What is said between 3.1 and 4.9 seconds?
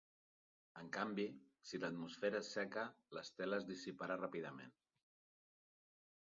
l'estela es dissiparà ràpidament.